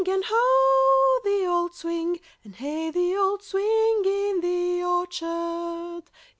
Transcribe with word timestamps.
And 0.03 0.23
ho! 0.25 1.19
the 1.23 1.45
old 1.45 1.75
swing! 1.75 2.21
And 2.43 2.55
hey, 2.55 2.89
the 2.89 3.15
old 3.15 3.43
swing 3.43 4.01
in 4.03 4.41
the 4.41 4.83
orchard! 4.83 6.05